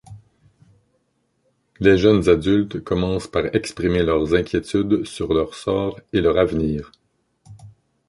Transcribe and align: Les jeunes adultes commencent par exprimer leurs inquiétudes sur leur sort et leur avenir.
Les 1.79 1.95
jeunes 1.99 2.27
adultes 2.27 2.79
commencent 2.83 3.27
par 3.27 3.53
exprimer 3.55 4.01
leurs 4.01 4.33
inquiétudes 4.33 5.05
sur 5.05 5.31
leur 5.31 5.53
sort 5.53 5.99
et 6.11 6.21
leur 6.21 6.39
avenir. 6.39 6.91